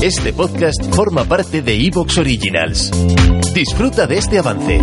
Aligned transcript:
Este 0.00 0.32
podcast 0.32 0.80
forma 0.94 1.24
parte 1.24 1.60
de 1.60 1.74
Evox 1.74 2.18
Originals. 2.18 2.92
Disfruta 3.52 4.06
de 4.06 4.18
este 4.18 4.38
avance. 4.38 4.80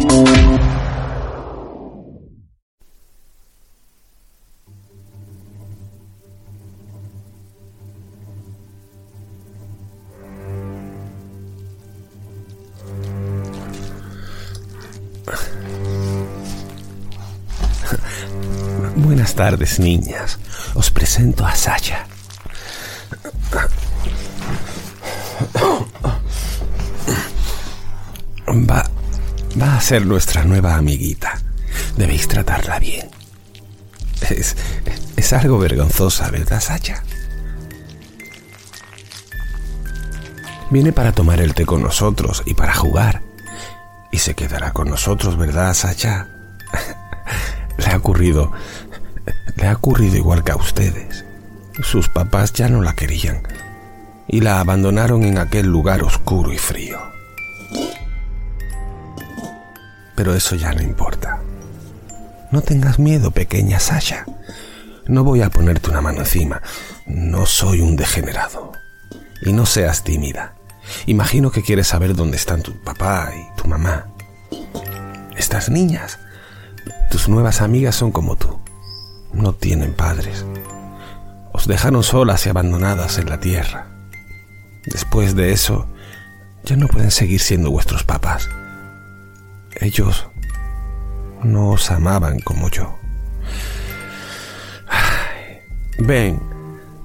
Buenas 18.97 19.33
tardes, 19.33 19.79
niñas. 19.79 20.37
Os 20.73 20.91
presento 20.91 21.45
a 21.45 21.55
Sasha. 21.55 22.05
Va 29.61 29.77
a 29.77 29.81
ser 29.81 30.05
nuestra 30.05 30.43
nueva 30.43 30.75
amiguita. 30.75 31.39
Debéis 31.97 32.27
tratarla 32.27 32.79
bien. 32.79 33.09
Es, 34.29 34.55
es 35.15 35.33
algo 35.33 35.57
vergonzosa, 35.57 36.29
¿verdad, 36.29 36.61
Sasha? 36.61 37.03
Viene 40.71 40.91
para 40.91 41.11
tomar 41.11 41.41
el 41.41 41.53
té 41.53 41.65
con 41.65 41.81
nosotros 41.81 42.43
y 42.45 42.53
para 42.53 42.73
jugar. 42.73 43.21
Y 44.11 44.19
se 44.19 44.33
quedará 44.33 44.71
con 44.71 44.89
nosotros, 44.89 45.37
¿verdad, 45.37 45.73
Sasha? 45.73 46.27
le 47.77 47.85
ha 47.87 47.97
ocurrido. 47.97 48.51
Le 49.55 49.67
ha 49.67 49.73
ocurrido 49.73 50.15
igual 50.15 50.43
que 50.43 50.51
a 50.51 50.55
ustedes. 50.55 51.25
Sus 51.81 52.09
papás 52.09 52.53
ya 52.53 52.69
no 52.69 52.81
la 52.81 52.93
querían 52.93 53.43
y 54.27 54.41
la 54.41 54.59
abandonaron 54.59 55.23
en 55.23 55.37
aquel 55.37 55.67
lugar 55.67 56.03
oscuro 56.03 56.51
y 56.51 56.57
frío. 56.57 57.14
Pero 60.15 60.33
eso 60.33 60.55
ya 60.55 60.73
no 60.73 60.81
importa. 60.81 61.41
No 62.51 62.61
tengas 62.61 62.99
miedo, 62.99 63.31
pequeña 63.31 63.79
Sasha. 63.79 64.25
No 65.07 65.23
voy 65.23 65.41
a 65.41 65.49
ponerte 65.49 65.89
una 65.89 66.01
mano 66.01 66.19
encima. 66.19 66.61
No 67.05 67.45
soy 67.45 67.81
un 67.81 67.95
degenerado. 67.95 68.71
Y 69.41 69.53
no 69.53 69.65
seas 69.65 70.03
tímida. 70.03 70.55
Imagino 71.05 71.51
que 71.51 71.63
quieres 71.63 71.87
saber 71.87 72.15
dónde 72.15 72.37
están 72.37 72.61
tu 72.61 72.81
papá 72.83 73.31
y 73.35 73.61
tu 73.61 73.67
mamá. 73.67 74.07
Estas 75.35 75.69
niñas, 75.69 76.19
tus 77.11 77.27
nuevas 77.27 77.61
amigas 77.61 77.95
son 77.95 78.11
como 78.11 78.35
tú. 78.35 78.59
No 79.33 79.53
tienen 79.53 79.93
padres. 79.93 80.45
Os 81.51 81.67
dejaron 81.67 82.03
solas 82.03 82.45
y 82.45 82.49
abandonadas 82.49 83.17
en 83.17 83.29
la 83.29 83.39
tierra. 83.39 83.87
Después 84.85 85.35
de 85.35 85.51
eso, 85.51 85.87
ya 86.63 86.75
no 86.75 86.87
pueden 86.87 87.11
seguir 87.11 87.41
siendo 87.41 87.71
vuestros 87.71 88.03
papás. 88.03 88.47
Ellos 89.81 90.27
no 91.43 91.71
os 91.71 91.91
amaban 91.91 92.39
como 92.39 92.69
yo. 92.69 92.97
Ven, 95.97 96.41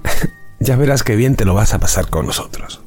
ya 0.59 0.75
verás 0.75 1.03
qué 1.03 1.15
bien 1.15 1.35
te 1.35 1.45
lo 1.45 1.53
vas 1.53 1.73
a 1.73 1.79
pasar 1.79 2.09
con 2.09 2.25
nosotros. 2.25 2.81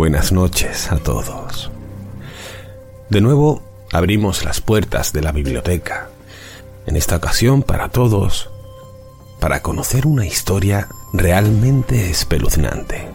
Buenas 0.00 0.32
noches 0.32 0.90
a 0.90 0.96
todos. 0.96 1.70
De 3.10 3.20
nuevo 3.20 3.60
abrimos 3.92 4.46
las 4.46 4.62
puertas 4.62 5.12
de 5.12 5.20
la 5.20 5.30
biblioteca, 5.30 6.08
en 6.86 6.96
esta 6.96 7.16
ocasión 7.16 7.62
para 7.62 7.90
todos, 7.90 8.48
para 9.40 9.60
conocer 9.60 10.06
una 10.06 10.24
historia 10.24 10.88
realmente 11.12 12.08
espeluznante. 12.08 13.08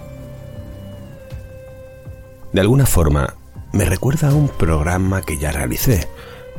De 2.54 2.62
alguna 2.62 2.86
forma, 2.86 3.34
me 3.74 3.86
recuerda 3.86 4.30
a 4.30 4.36
un 4.36 4.48
programa 4.48 5.24
que 5.24 5.40
ya 5.40 5.52
realicé, 5.52 6.08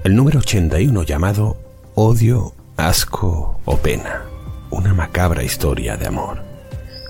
el 0.03 0.17
número 0.17 0.41
81 0.41 1.05
llamado 1.05 1.57
Odio, 1.95 2.53
Asco 2.77 3.61
o 3.65 3.77
Pena, 3.77 4.25
una 4.71 4.93
macabra 4.93 5.45
historia 5.45 5.97
de 5.97 6.09
amor. 6.09 6.43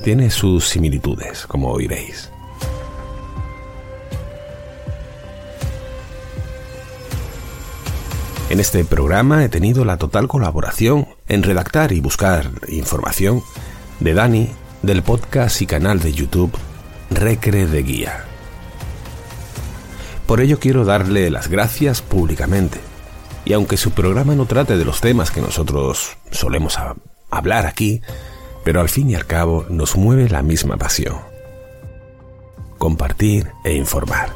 Tiene 0.04 0.28
sus 0.28 0.68
similitudes, 0.68 1.46
como 1.46 1.70
oiréis. 1.70 2.30
En 8.56 8.60
este 8.60 8.86
programa 8.86 9.44
he 9.44 9.50
tenido 9.50 9.84
la 9.84 9.98
total 9.98 10.28
colaboración 10.28 11.06
en 11.28 11.42
redactar 11.42 11.92
y 11.92 12.00
buscar 12.00 12.52
información 12.68 13.42
de 14.00 14.14
Dani 14.14 14.48
del 14.80 15.02
podcast 15.02 15.60
y 15.60 15.66
canal 15.66 16.00
de 16.00 16.14
YouTube 16.14 16.56
Recre 17.10 17.66
de 17.66 17.82
Guía. 17.82 18.24
Por 20.26 20.40
ello 20.40 20.58
quiero 20.58 20.86
darle 20.86 21.28
las 21.28 21.48
gracias 21.48 22.00
públicamente. 22.00 22.80
Y 23.44 23.52
aunque 23.52 23.76
su 23.76 23.90
programa 23.90 24.34
no 24.34 24.46
trate 24.46 24.78
de 24.78 24.86
los 24.86 25.02
temas 25.02 25.30
que 25.30 25.42
nosotros 25.42 26.16
solemos 26.30 26.78
hablar 27.28 27.66
aquí, 27.66 28.00
pero 28.64 28.80
al 28.80 28.88
fin 28.88 29.10
y 29.10 29.16
al 29.16 29.26
cabo 29.26 29.66
nos 29.68 29.96
mueve 29.96 30.30
la 30.30 30.42
misma 30.42 30.78
pasión. 30.78 31.18
Compartir 32.78 33.52
e 33.66 33.74
informar. 33.74 34.30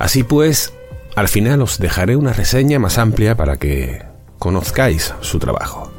Así 0.00 0.24
pues, 0.24 0.72
al 1.14 1.28
final 1.28 1.62
os 1.62 1.78
dejaré 1.78 2.16
una 2.16 2.32
reseña 2.32 2.78
más 2.78 2.98
amplia 2.98 3.36
para 3.36 3.56
que 3.56 4.02
conozcáis 4.38 5.14
su 5.20 5.38
trabajo. 5.38 5.92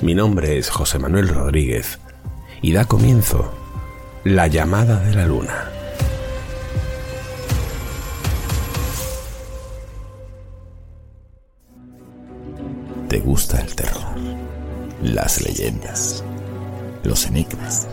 Mi 0.00 0.14
nombre 0.14 0.58
es 0.58 0.68
José 0.70 0.98
Manuel 0.98 1.28
Rodríguez 1.28 1.98
y 2.60 2.72
da 2.72 2.84
comienzo 2.84 3.52
La 4.24 4.46
llamada 4.46 5.00
de 5.00 5.14
la 5.14 5.26
luna. 5.26 5.70
¿Te 13.08 13.18
gusta 13.20 13.60
el 13.60 13.74
terror? 13.74 14.02
Las 15.02 15.40
leyendas, 15.40 16.22
los 17.02 17.26
enigmas, 17.26 17.88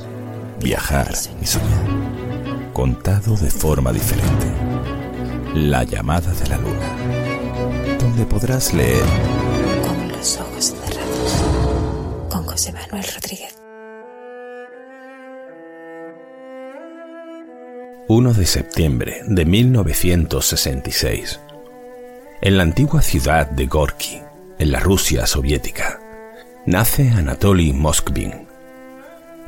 viajar 0.61 1.13
y 1.41 1.45
soñar, 1.45 2.73
contado 2.73 3.37
de 3.37 3.49
forma 3.49 3.93
diferente 3.93 4.64
la 5.55 5.85
llamada 5.85 6.33
de 6.33 6.47
la 6.49 6.57
luna, 6.57 7.97
donde 7.97 8.25
podrás 8.25 8.73
leer 8.73 9.05
Con 9.87 10.09
los 10.09 10.37
ojos 10.37 10.65
cerrados, 10.65 11.43
con 12.29 12.43
José 12.43 12.73
Manuel 12.73 13.05
Rodríguez. 13.13 13.55
1 18.09 18.33
de 18.33 18.45
septiembre 18.45 19.21
de 19.25 19.45
1966. 19.45 21.39
En 22.41 22.57
la 22.57 22.63
antigua 22.63 23.01
ciudad 23.01 23.49
de 23.49 23.65
Gorky, 23.67 24.21
en 24.59 24.71
la 24.73 24.81
Rusia 24.81 25.25
soviética, 25.25 26.01
nace 26.65 27.09
Anatoly 27.09 27.71
Moskvin. 27.71 28.45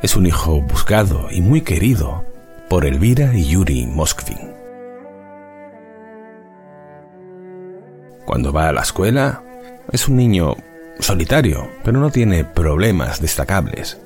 Es 0.02 0.16
un 0.16 0.26
hijo 0.26 0.62
buscado 0.62 1.28
y 1.32 1.42
muy 1.42 1.62
querido 1.62 2.24
por 2.70 2.86
Elvira 2.86 3.36
y 3.36 3.44
Yuri 3.50 3.86
Moskvin. 3.88 4.67
Cuando 8.28 8.52
va 8.52 8.68
a 8.68 8.74
la 8.74 8.82
escuela, 8.82 9.42
es 9.90 10.10
un 10.10 10.18
niño 10.18 10.58
solitario, 11.00 11.72
pero 11.86 12.02
no 12.02 12.12
tiene 12.12 12.44
problemas 12.44 13.22
destacables. 13.22 13.98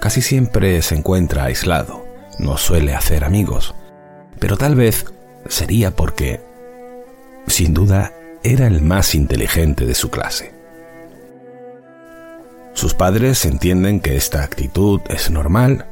Casi 0.00 0.22
siempre 0.22 0.80
se 0.80 0.94
encuentra 0.94 1.44
aislado, 1.44 2.06
no 2.38 2.56
suele 2.56 2.94
hacer 2.94 3.24
amigos, 3.24 3.74
pero 4.38 4.56
tal 4.56 4.74
vez 4.74 5.04
sería 5.46 5.90
porque, 5.90 6.40
sin 7.46 7.74
duda, 7.74 8.14
era 8.42 8.66
el 8.66 8.80
más 8.80 9.14
inteligente 9.14 9.84
de 9.84 9.94
su 9.94 10.10
clase. 10.10 10.54
Sus 12.72 12.94
padres 12.94 13.44
entienden 13.44 14.00
que 14.00 14.16
esta 14.16 14.42
actitud 14.42 15.02
es 15.10 15.30
normal, 15.30 15.84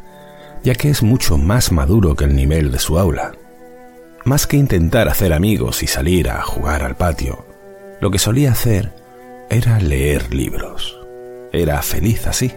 ya 0.65 0.75
que 0.75 0.89
es 0.89 1.03
mucho 1.03 1.37
más 1.37 1.73
maduro 1.73 2.17
que 2.17 2.25
el 2.25 2.35
nivel 2.35 2.73
de 2.73 2.79
su 2.79 2.99
aula. 2.99 3.33
Más 4.25 4.47
que 4.47 4.57
intentar 4.57 5.09
hacer 5.09 5.33
amigos 5.33 5.83
y 5.83 5.87
salir 5.87 6.29
a 6.29 6.43
jugar 6.43 6.83
al 6.83 6.97
patio, 6.97 7.47
lo 8.01 8.11
que 8.11 8.19
solía 8.19 8.53
hacer 8.53 8.93
era 9.51 9.81
leer 9.81 10.35
libros. 10.35 10.99
Era 11.53 11.81
feliz 11.83 12.27
así. 12.27 12.53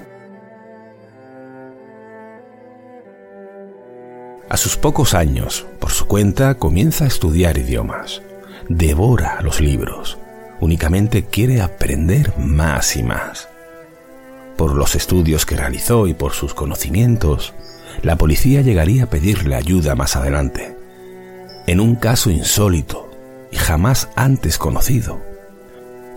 A 4.49 4.57
sus 4.57 4.75
pocos 4.75 5.13
años, 5.13 5.65
por 5.79 5.91
su 5.91 6.07
cuenta, 6.07 6.55
comienza 6.55 7.05
a 7.05 7.07
estudiar 7.07 7.57
idiomas. 7.57 8.21
Devora 8.67 9.39
los 9.41 9.61
libros. 9.61 10.17
Únicamente 10.59 11.23
quiere 11.25 11.61
aprender 11.61 12.37
más 12.37 12.97
y 12.97 13.03
más. 13.03 13.47
por 14.57 14.75
los 14.75 14.93
estudios 14.93 15.47
que 15.47 15.55
realizó 15.55 16.05
y 16.05 16.13
por 16.13 16.33
sus 16.33 16.53
conocimientos, 16.53 17.53
la 18.03 18.15
policía 18.15 18.61
llegaría 18.61 19.05
a 19.05 19.09
pedirle 19.09 19.55
ayuda 19.55 19.95
más 19.95 20.15
adelante, 20.15 20.77
en 21.67 21.79
un 21.79 21.95
caso 21.95 22.29
insólito 22.29 23.09
y 23.51 23.57
jamás 23.57 24.09
antes 24.15 24.57
conocido, 24.57 25.21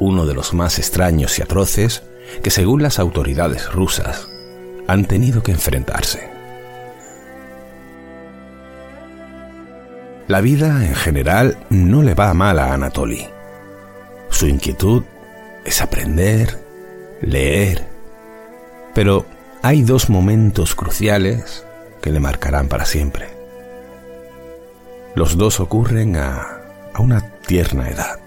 uno 0.01 0.27
de 0.27 0.35
los 0.35 0.55
más 0.55 0.79
extraños 0.79 1.39
y 1.39 1.43
atroces 1.43 2.03
que 2.43 2.51
según 2.51 2.83
las 2.83 2.99
autoridades 2.99 3.73
rusas 3.73 4.29
han 4.87 5.05
tenido 5.05 5.43
que 5.43 5.53
enfrentarse. 5.53 6.31
La 10.27 10.41
vida 10.41 10.87
en 10.87 10.95
general 10.95 11.59
no 11.69 12.03
le 12.03 12.15
va 12.15 12.33
mal 12.33 12.59
a 12.59 12.73
Anatoly. 12.73 13.29
Su 14.31 14.47
inquietud 14.47 15.03
es 15.65 15.83
aprender, 15.83 16.65
leer, 17.21 17.87
pero 18.95 19.27
hay 19.63 19.83
dos 19.83 20.09
momentos 20.09 20.75
cruciales 20.75 21.67
que 22.01 22.11
le 22.11 22.21
marcarán 22.21 22.69
para 22.69 22.87
siempre. 22.87 23.34
Los 25.15 25.37
dos 25.37 25.61
ocurren 25.61 26.17
a, 26.17 26.61
a 26.93 27.01
una 27.01 27.31
tierna 27.47 27.89
edad. 27.89 28.19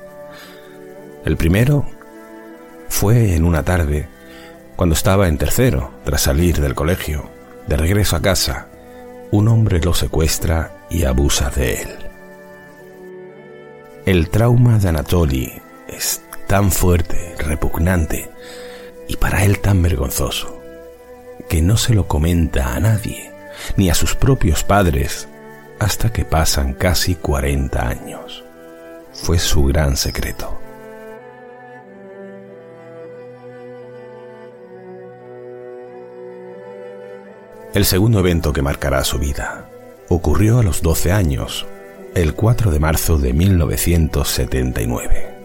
El 1.25 1.35
primero 1.37 1.85
fue 2.87 3.35
en 3.35 3.43
una 3.43 3.63
tarde, 3.63 4.07
cuando 4.75 4.93
estaba 4.93 5.27
en 5.27 5.37
tercero, 5.37 5.91
tras 6.05 6.21
salir 6.21 6.61
del 6.61 6.75
colegio, 6.75 7.29
de 7.67 7.77
regreso 7.77 8.15
a 8.15 8.21
casa, 8.21 8.67
un 9.31 9.47
hombre 9.49 9.79
lo 9.81 9.93
secuestra 9.93 10.85
y 10.89 11.03
abusa 11.03 11.49
de 11.49 11.81
él. 11.81 11.89
El 14.05 14.29
trauma 14.29 14.79
de 14.79 14.87
Anatoly 14.87 15.61
es 15.89 16.21
tan 16.47 16.71
fuerte, 16.71 17.35
repugnante 17.37 18.29
y 19.07 19.17
para 19.17 19.43
él 19.43 19.59
tan 19.59 19.81
vergonzoso, 19.81 20.61
que 21.49 21.61
no 21.61 21.75
se 21.75 21.93
lo 21.93 22.07
comenta 22.07 22.73
a 22.73 22.79
nadie, 22.79 23.31
ni 23.75 23.89
a 23.89 23.95
sus 23.95 24.15
propios 24.15 24.63
padres, 24.63 25.27
hasta 25.79 26.11
que 26.11 26.25
pasan 26.25 26.73
casi 26.73 27.15
40 27.15 27.87
años. 27.87 28.43
Fue 29.13 29.39
su 29.39 29.63
gran 29.65 29.97
secreto. 29.97 30.59
El 37.73 37.85
segundo 37.85 38.19
evento 38.19 38.53
que 38.53 38.61
marcará 38.61 39.03
su 39.03 39.17
vida 39.19 39.69
ocurrió 40.09 40.59
a 40.59 40.63
los 40.63 40.81
12 40.81 41.11
años, 41.11 41.65
el 42.15 42.33
4 42.33 42.71
de 42.71 42.79
marzo 42.79 43.17
de 43.17 43.33
1979. 43.33 45.35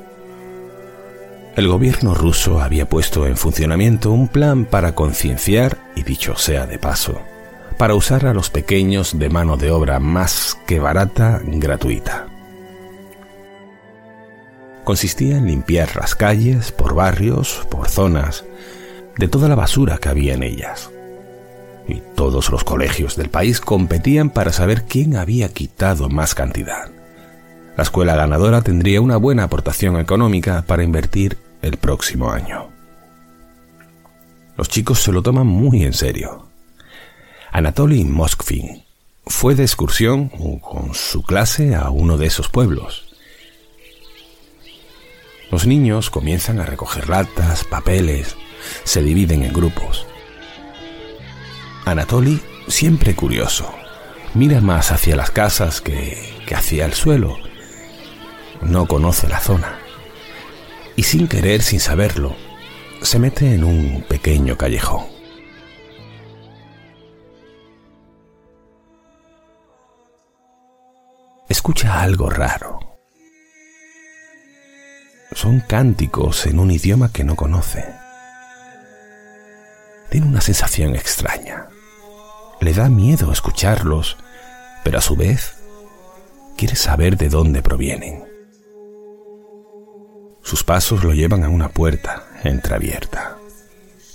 El 1.57 1.69
gobierno 1.69 2.15
ruso 2.15 2.63
había 2.63 2.89
puesto 2.89 3.27
en 3.27 3.37
funcionamiento 3.37 4.11
un 4.11 4.29
plan 4.29 4.65
para 4.65 4.95
concienciar, 4.95 5.77
y 5.95 6.03
dicho 6.03 6.37
sea 6.37 6.67
de 6.67 6.79
paso, 6.79 7.21
para 7.73 7.95
usar 7.95 8.27
a 8.27 8.35
los 8.35 8.51
pequeños 8.51 9.19
de 9.19 9.29
mano 9.29 9.57
de 9.57 9.71
obra 9.71 9.99
más 9.99 10.59
que 10.67 10.79
barata 10.81 11.41
gratuita. 11.45 12.27
Consistía 14.85 15.37
en 15.37 15.47
limpiar 15.47 15.97
las 15.97 16.15
calles 16.15 16.73
por 16.73 16.95
barrios, 16.95 17.67
por 17.71 17.89
zonas, 17.89 18.45
de 19.17 19.29
toda 19.29 19.49
la 19.49 19.55
basura 19.55 19.99
que 19.99 20.09
había 20.09 20.35
en 20.35 20.43
ellas 20.43 20.91
y 21.87 22.03
todos 22.15 22.51
los 22.51 22.65
colegios 22.65 23.17
del 23.17 23.29
país 23.29 23.61
competían 23.61 24.31
para 24.31 24.53
saber 24.53 24.85
quién 24.85 25.17
había 25.17 25.49
quitado 25.49 26.09
más 26.09 26.35
cantidad. 26.35 26.91
La 27.77 27.83
escuela 27.83 28.15
ganadora 28.15 28.63
tendría 28.63 29.01
una 29.01 29.17
buena 29.17 29.45
aportación 29.45 29.99
económica 29.99 30.63
para 30.67 30.85
invertir 30.85 31.39
el 31.63 31.79
próximo 31.79 32.31
año. 32.31 32.69
Los 34.57 34.69
chicos 34.69 35.01
se 35.01 35.13
lo 35.13 35.23
toman 35.23 35.47
muy 35.47 35.85
en 35.85 35.95
serio. 35.95 36.47
Anatoly 37.55 38.05
Moskvin 38.05 38.83
fue 39.27 39.55
de 39.55 39.63
excursión 39.63 40.31
con 40.61 40.95
su 40.95 41.23
clase 41.23 41.75
a 41.75 41.91
uno 41.91 42.17
de 42.17 42.25
esos 42.25 42.49
pueblos. 42.49 43.15
Los 45.51 45.67
niños 45.67 46.09
comienzan 46.09 46.61
a 46.61 46.65
recoger 46.65 47.11
latas, 47.11 47.65
papeles, 47.65 48.37
se 48.85 49.03
dividen 49.03 49.43
en 49.43 49.53
grupos. 49.53 50.07
Anatoly, 51.85 52.41
siempre 52.69 53.15
curioso, 53.15 53.71
mira 54.33 54.63
más 54.63 54.91
hacia 54.91 55.15
las 55.15 55.31
casas 55.31 55.83
que, 55.83 56.17
que 56.47 56.55
hacia 56.55 56.87
el 56.87 56.95
suelo. 56.95 57.37
No 58.63 58.87
conoce 58.87 59.29
la 59.29 59.41
zona. 59.41 59.79
Y 60.97 61.03
sin 61.03 61.29
querer, 61.29 61.61
sin 61.61 61.81
saberlo, 61.81 62.35
se 63.03 63.19
mete 63.19 63.53
en 63.53 63.65
un 63.65 64.07
pequeño 64.09 64.57
callejón. 64.57 65.22
Escucha 71.53 72.01
algo 72.01 72.31
raro. 72.31 72.81
Son 75.33 75.61
cánticos 75.61 76.47
en 76.47 76.59
un 76.59 76.71
idioma 76.71 77.13
que 77.13 77.25
no 77.25 77.37
conoce 77.37 78.03
tiene 80.13 80.27
una 80.27 80.43
sensación 80.43 80.95
extraña. 80.95 81.69
Le 82.61 82.75
da 82.75 82.91
miedo 82.91 83.33
escucharlos, 83.33 84.19
pero 84.85 84.99
a 84.99 85.01
su 85.01 85.17
vez 85.17 85.55
quiere 86.55 86.77
saber 86.77 87.17
de 87.17 87.31
dónde 87.31 87.63
provienen. 87.63 88.23
Sus 90.43 90.65
pasos 90.65 91.03
lo 91.03 91.15
llevan 91.15 91.45
a 91.45 91.49
una 91.49 91.71
puerta 91.71 92.25
entreabierta. 92.45 93.39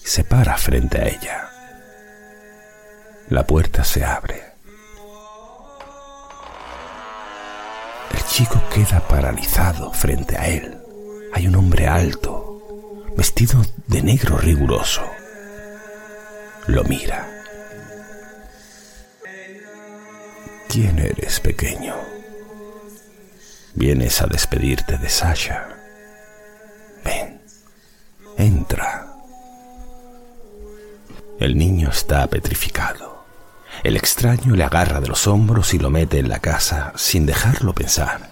Se 0.03 0.23
para 0.23 0.55
frente 0.59 0.99
a 0.99 1.07
ella. 1.07 1.49
La 3.29 3.47
puerta 3.47 3.83
se 3.83 4.05
abre. 4.05 4.46
El 8.17 8.23
chico 8.25 8.61
queda 8.73 9.07
paralizado 9.07 9.93
frente 9.93 10.37
a 10.37 10.47
él. 10.47 10.77
Hay 11.33 11.47
un 11.47 11.55
hombre 11.55 11.87
alto, 11.87 13.05
vestido 13.15 13.61
de 13.87 14.01
negro 14.01 14.37
riguroso 14.37 15.03
lo 16.67 16.83
mira. 16.83 17.25
¿Quién 20.67 20.99
eres, 20.99 21.39
pequeño? 21.39 21.95
Vienes 23.73 24.21
a 24.21 24.27
despedirte 24.27 24.97
de 24.97 25.09
Sasha. 25.09 25.69
Ven, 27.05 27.41
entra. 28.37 29.13
El 31.39 31.57
niño 31.57 31.89
está 31.89 32.27
petrificado. 32.27 33.16
El 33.83 33.95
extraño 33.95 34.55
le 34.55 34.63
agarra 34.63 34.99
de 34.99 35.07
los 35.07 35.27
hombros 35.27 35.73
y 35.73 35.79
lo 35.79 35.89
mete 35.89 36.19
en 36.19 36.29
la 36.29 36.39
casa 36.39 36.93
sin 36.95 37.25
dejarlo 37.25 37.73
pensar. 37.73 38.31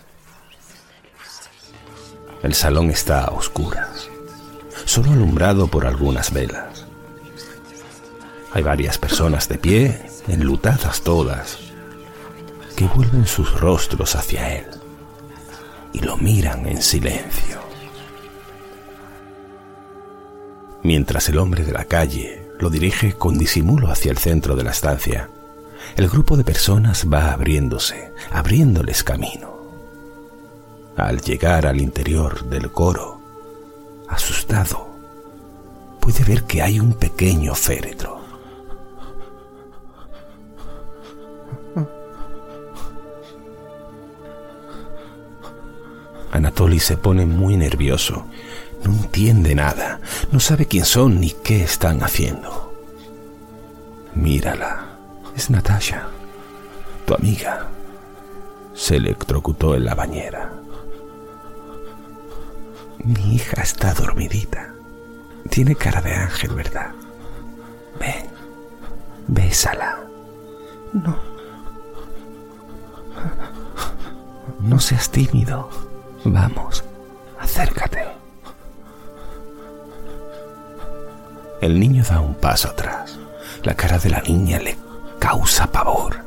El 2.43 2.53
salón 2.53 2.89
está 2.89 3.23
a 3.23 3.31
oscuras, 3.31 4.09
solo 4.85 5.11
alumbrado 5.11 5.67
por 5.67 5.85
algunas 5.85 6.31
velas. 6.31 6.85
Hay 8.53 8.63
varias 8.63 8.97
personas 8.97 9.49
de 9.49 9.57
pie, 9.57 10.05
enlutadas 10.27 11.01
todas, 11.01 11.57
que 12.75 12.85
vuelven 12.85 13.25
sus 13.25 13.59
rostros 13.59 14.15
hacia 14.15 14.53
él 14.55 14.65
y 15.93 15.99
lo 15.99 16.17
miran 16.17 16.67
en 16.67 16.81
silencio. 16.81 17.59
Mientras 20.83 21.29
el 21.29 21.37
hombre 21.39 21.63
de 21.63 21.71
la 21.71 21.85
calle 21.85 22.44
lo 22.59 22.69
dirige 22.69 23.13
con 23.13 23.37
disimulo 23.37 23.89
hacia 23.89 24.11
el 24.11 24.17
centro 24.17 24.55
de 24.55 24.63
la 24.63 24.71
estancia, 24.71 25.29
el 25.95 26.09
grupo 26.09 26.37
de 26.37 26.43
personas 26.43 27.05
va 27.11 27.31
abriéndose, 27.31 28.11
abriéndoles 28.31 29.03
camino. 29.03 29.55
Al 30.97 31.21
llegar 31.21 31.67
al 31.67 31.81
interior 31.81 32.45
del 32.45 32.71
coro, 32.71 33.21
asustado, 34.07 34.87
puede 35.99 36.23
ver 36.23 36.43
que 36.43 36.61
hay 36.61 36.79
un 36.79 36.93
pequeño 36.93 37.55
féretro. 37.55 38.15
Anatoly 46.31 46.79
se 46.79 46.97
pone 46.97 47.25
muy 47.25 47.55
nervioso. 47.55 48.25
No 48.85 48.93
entiende 48.93 49.55
nada. 49.55 49.99
No 50.31 50.39
sabe 50.39 50.67
quién 50.67 50.85
son 50.85 51.19
ni 51.19 51.31
qué 51.31 51.63
están 51.63 52.03
haciendo. 52.03 52.73
Mírala. 54.13 54.85
Es 55.35 55.49
Natasha, 55.49 56.07
tu 57.05 57.15
amiga. 57.15 57.67
Se 58.73 58.97
electrocutó 58.97 59.75
en 59.75 59.85
la 59.85 59.95
bañera. 59.95 60.53
Mi 63.03 63.35
hija 63.35 63.61
está 63.61 63.93
dormidita. 63.93 64.73
Tiene 65.49 65.75
cara 65.75 66.01
de 66.01 66.13
ángel, 66.13 66.51
¿verdad? 66.53 66.91
Ven, 67.99 68.27
bésala. 69.27 69.99
No. 70.93 71.17
No 74.59 74.79
seas 74.79 75.09
tímido. 75.09 75.69
Vamos, 76.23 76.83
acércate. 77.39 78.24
El 81.65 81.79
niño 81.79 82.03
da 82.07 82.19
un 82.19 82.35
paso 82.35 82.67
atrás. 82.67 83.17
La 83.63 83.73
cara 83.73 83.97
de 83.97 84.11
la 84.11 84.21
niña 84.21 84.59
le 84.59 84.77
causa 85.17 85.65
pavor. 85.65 86.23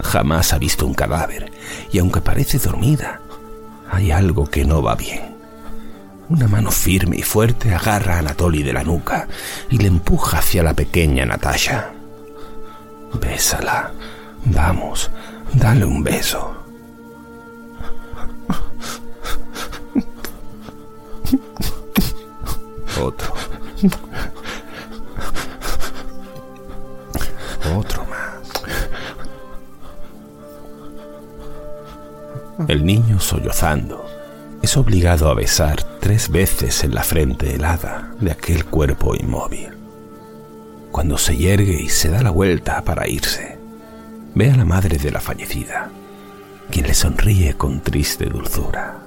Jamás 0.00 0.52
ha 0.52 0.58
visto 0.58 0.86
un 0.86 0.92
cadáver 0.92 1.50
y 1.90 1.98
aunque 1.98 2.20
parece 2.20 2.58
dormida, 2.58 3.22
hay 3.90 4.10
algo 4.10 4.44
que 4.44 4.66
no 4.66 4.82
va 4.82 4.96
bien. 4.96 5.34
Una 6.28 6.46
mano 6.46 6.70
firme 6.70 7.16
y 7.16 7.22
fuerte 7.22 7.74
agarra 7.74 8.16
a 8.16 8.18
Anatoly 8.18 8.62
de 8.62 8.74
la 8.74 8.84
nuca 8.84 9.28
y 9.70 9.78
le 9.78 9.86
empuja 9.86 10.40
hacia 10.40 10.62
la 10.62 10.74
pequeña 10.74 11.24
Natasha. 11.24 11.92
Bésala. 13.18 13.92
Vamos, 14.44 15.10
dale 15.54 15.86
un 15.86 16.04
beso. 16.04 16.54
Otro. 23.02 23.32
El 32.70 32.86
niño 32.86 33.18
sollozando 33.18 34.06
es 34.62 34.76
obligado 34.76 35.28
a 35.28 35.34
besar 35.34 35.82
tres 35.98 36.28
veces 36.28 36.84
en 36.84 36.94
la 36.94 37.02
frente 37.02 37.56
helada 37.56 38.14
de 38.20 38.30
aquel 38.30 38.64
cuerpo 38.64 39.16
inmóvil. 39.16 39.70
Cuando 40.92 41.18
se 41.18 41.36
yergue 41.36 41.82
y 41.82 41.88
se 41.88 42.10
da 42.10 42.22
la 42.22 42.30
vuelta 42.30 42.80
para 42.84 43.08
irse, 43.08 43.58
ve 44.36 44.52
a 44.52 44.56
la 44.56 44.64
madre 44.64 44.98
de 44.98 45.10
la 45.10 45.18
fallecida, 45.18 45.90
quien 46.70 46.86
le 46.86 46.94
sonríe 46.94 47.54
con 47.54 47.80
triste 47.80 48.26
dulzura. 48.26 48.98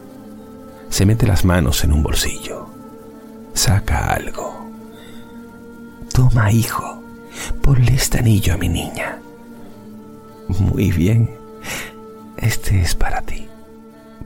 Se 0.89 1.05
mete 1.05 1.25
las 1.25 1.45
manos 1.45 1.85
en 1.85 1.93
un 1.93 2.03
bolsillo, 2.03 2.67
saca 3.53 4.13
algo. 4.13 4.69
Toma, 6.13 6.51
hijo, 6.51 7.01
ponle 7.61 7.93
este 7.93 8.19
anillo 8.19 8.55
a 8.55 8.57
mi 8.57 8.67
niña. 8.67 9.19
Muy 10.49 10.91
bien, 10.91 11.33
este 12.35 12.81
es 12.81 12.93
para 12.93 13.21
ti. 13.21 13.47